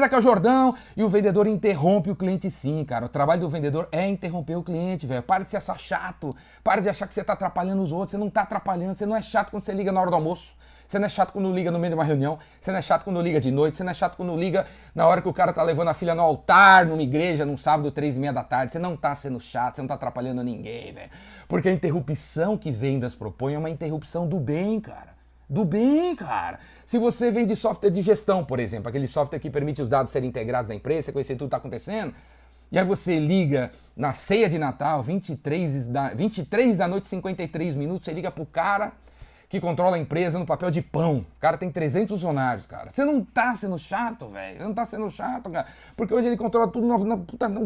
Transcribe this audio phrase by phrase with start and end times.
[0.00, 0.74] beleza, que é o Jordão.
[0.96, 3.06] E o vendedor interrompe o cliente sim, cara.
[3.06, 5.22] O trabalho do vendedor é interromper o cliente, velho.
[5.22, 6.34] Para de se achar chato.
[6.64, 8.12] Para de achar que você tá atrapalhando os outros.
[8.12, 8.94] Você não tá atrapalhando.
[8.94, 10.54] Você não é chato quando você liga na hora do almoço.
[10.88, 12.38] Você não é chato quando liga no meio de uma reunião.
[12.60, 13.76] Você não é chato quando liga de noite.
[13.76, 16.14] Você não é chato quando liga na hora que o cara tá levando a filha
[16.14, 18.72] no altar, numa igreja, num sábado, três e meia da tarde.
[18.72, 21.10] Você não tá sendo chato, você não tá atrapalhando ninguém, velho.
[21.46, 25.19] Porque a interrupção que vendas propõe é uma interrupção do bem, cara.
[25.50, 26.60] Do bem, cara.
[26.86, 30.28] Se você vende software de gestão, por exemplo, aquele software que permite os dados serem
[30.28, 32.14] integrados na empresa, conhecer tudo que está acontecendo,
[32.70, 38.04] e aí você liga na ceia de Natal, 23 da, 23 da noite, 53 minutos,
[38.04, 38.92] você liga pro cara
[39.50, 41.26] que controla a empresa no papel de pão.
[41.36, 42.88] O cara tem 300 funcionários, cara.
[42.88, 44.58] Você não tá sendo chato, velho.
[44.58, 45.66] Você não tá sendo chato, cara.
[45.96, 46.98] Porque hoje ele controla tudo no,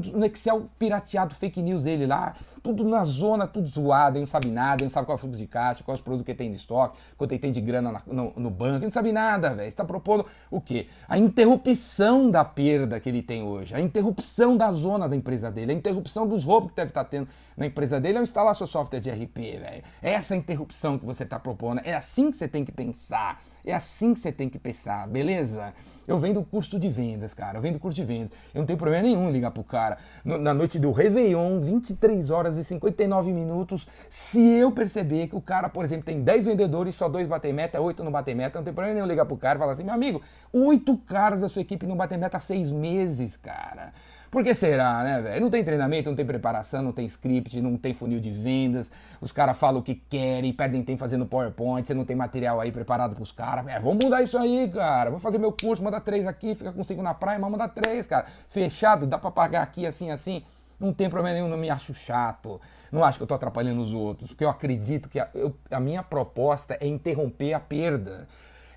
[0.00, 2.32] no, Excel pirateado, fake news dele lá.
[2.62, 4.16] Tudo na zona, tudo zoado.
[4.16, 6.02] Ele não sabe nada, ele não sabe qual é o fluxo de caixa, quais os
[6.02, 8.76] produtos que tem de estoque, quanto ele tem de grana na, no, no, banco.
[8.76, 9.70] Ele não sabe nada, velho.
[9.70, 10.86] Você tá propondo o quê?
[11.06, 13.74] A interrupção da perda que ele tem hoje.
[13.74, 15.72] A interrupção da zona da empresa dele.
[15.72, 18.66] A interrupção dos roubos que deve estar tá tendo na empresa dele ao instalar seu
[18.66, 19.82] software de RP, velho.
[20.00, 23.42] Essa é interrupção que você tá propondo é assim que você tem que pensar.
[23.66, 25.72] É assim que você tem que pensar, beleza?
[26.06, 27.56] Eu vendo curso de vendas, cara.
[27.56, 28.30] Eu vendo curso de vendas.
[28.54, 29.96] Eu não tenho problema nenhum ligar pro cara.
[30.22, 33.88] Na noite do Réveillon, 23 horas e 59 minutos.
[34.10, 37.80] Se eu perceber que o cara, por exemplo, tem 10 vendedores, só dois batem meta,
[37.80, 39.94] 8 não batem meta, não tem problema nenhum ligar pro cara e falar assim: meu
[39.94, 40.20] amigo,
[40.52, 43.92] oito caras da sua equipe não batem meta há seis meses, cara.
[44.34, 45.40] Por que será, né, velho?
[45.42, 48.90] Não tem treinamento, não tem preparação, não tem script, não tem funil de vendas.
[49.20, 52.72] Os caras falam o que querem, perdem tempo fazendo PowerPoint, você não tem material aí
[52.72, 53.64] preparado pros caras.
[53.68, 55.08] É, vamos mudar isso aí, cara.
[55.08, 58.08] Vou fazer meu curso, manda três aqui, fica com cinco na praia, mas manda três,
[58.08, 58.26] cara.
[58.50, 60.42] Fechado, dá pra pagar aqui assim, assim.
[60.80, 62.60] Não tem problema nenhum, não me acho chato.
[62.90, 64.30] Não acho que eu tô atrapalhando os outros.
[64.30, 68.26] Porque eu acredito que a, eu, a minha proposta é interromper a perda.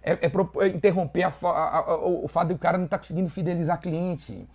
[0.04, 3.28] É, é, é interromper a, a, o fato de o cara não estar tá conseguindo
[3.28, 4.48] fidelizar cliente.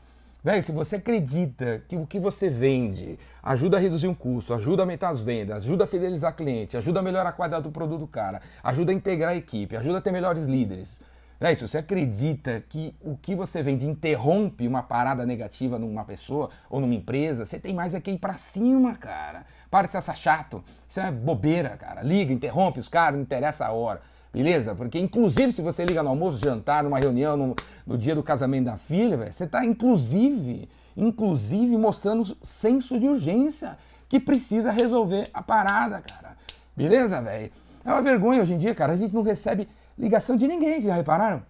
[0.44, 4.82] Velho, se você acredita que o que você vende ajuda a reduzir um custo, ajuda
[4.82, 8.00] a aumentar as vendas, ajuda a fidelizar cliente, ajuda a melhorar a qualidade do produto
[8.00, 11.00] do cara, ajuda a integrar a equipe, ajuda a ter melhores líderes.
[11.38, 16.50] Velho, se você acredita que o que você vende interrompe uma parada negativa numa pessoa
[16.68, 19.44] ou numa empresa, você tem mais é que ir pra cima, cara.
[19.70, 20.64] Para de se achar chato.
[20.88, 22.02] Isso é bobeira, cara.
[22.02, 24.00] Liga, interrompe os caras, não interessa a hora.
[24.32, 24.74] Beleza?
[24.74, 27.56] Porque, inclusive, se você liga no almoço, jantar, numa reunião, no,
[27.86, 33.76] no dia do casamento da filha, véio, você está, inclusive, inclusive, mostrando senso de urgência
[34.08, 36.36] que precisa resolver a parada, cara.
[36.74, 37.52] Beleza, velho?
[37.84, 38.94] É uma vergonha hoje em dia, cara.
[38.94, 41.42] A gente não recebe ligação de ninguém, já repararam?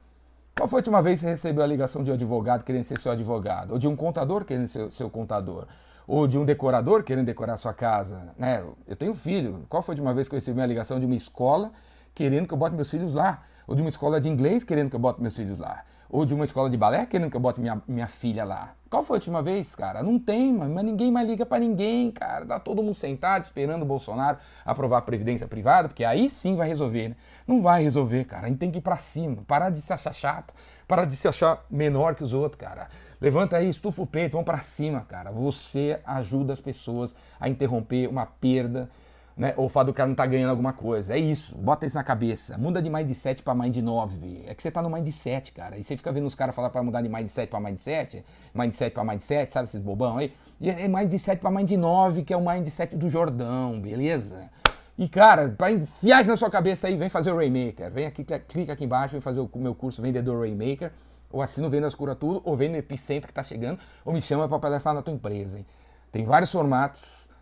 [0.56, 2.98] Qual foi a última vez que você recebeu a ligação de um advogado querendo ser
[2.98, 3.72] seu advogado?
[3.72, 5.66] Ou de um contador querendo ser seu contador?
[6.06, 8.34] Ou de um decorador querendo decorar sua casa?
[8.36, 8.62] Né?
[8.86, 9.64] Eu tenho filho.
[9.68, 11.72] Qual foi a última vez que eu recebi uma ligação de uma escola
[12.14, 13.42] querendo que eu bote meus filhos lá.
[13.66, 15.84] Ou de uma escola de inglês querendo que eu bote meus filhos lá.
[16.10, 18.74] Ou de uma escola de balé querendo que eu bote minha, minha filha lá.
[18.90, 20.02] Qual foi a última vez, cara?
[20.02, 20.52] Não tem.
[20.52, 22.44] Mas ninguém mais liga para ninguém, cara.
[22.44, 26.68] Tá todo mundo sentado esperando o Bolsonaro aprovar a previdência privada, porque aí sim vai
[26.68, 27.16] resolver, né?
[27.46, 28.46] Não vai resolver, cara.
[28.46, 29.42] A gente tem que ir pra cima.
[29.46, 30.52] Parar de se achar chato.
[30.86, 32.88] Parar de se achar menor que os outros, cara.
[33.18, 35.30] Levanta aí, estufa o peito, vamos para cima, cara.
[35.30, 38.90] Você ajuda as pessoas a interromper uma perda
[39.36, 39.54] né?
[39.56, 41.14] Ou o fato do cara não tá ganhando alguma coisa.
[41.14, 42.56] É isso, bota isso na cabeça.
[42.58, 44.44] Muda de mindset para mind 9.
[44.46, 45.78] É que você tá no mindset, cara.
[45.78, 49.04] E você fica vendo os caras falar para mudar de mindset para mindset, mindset para
[49.04, 50.32] mindset, sabe esses bobão aí?
[50.60, 54.50] E é mindset para mind 9, que é o mindset do Jordão, beleza?
[54.96, 57.90] E cara, para enfiar isso na sua cabeça aí, vem fazer o Raymaker.
[57.90, 60.92] Vem aqui, clica aqui embaixo, vem fazer o meu curso Vendedor Raymaker.
[61.32, 64.20] Ou assina o Vendas Cura Tudo, ou vem no Epicentro que tá chegando, ou me
[64.20, 65.66] chama para palestrar na tua empresa, hein?
[66.12, 67.00] Tem vários formatos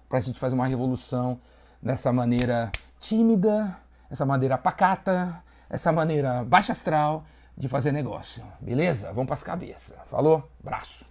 [0.09, 1.41] pra gente fazer uma revolução
[1.83, 3.77] dessa maneira tímida,
[4.11, 7.25] essa maneira pacata, essa maneira baixa astral
[7.57, 8.43] de fazer negócio.
[8.61, 9.09] Beleza?
[9.13, 9.97] Vamos para as cabeças.
[10.07, 10.51] Falou?
[10.63, 11.10] Braço.